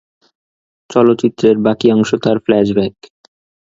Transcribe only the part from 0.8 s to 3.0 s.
চলচ্চিত্রের বাকি অংশ তার ফ্ল্যাশব্যাক।